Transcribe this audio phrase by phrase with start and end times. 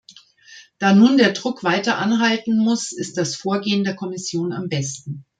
[0.79, 5.25] Da nun der Druck weiter anhalten muss, ist das Vorgehen der Kommission am besten.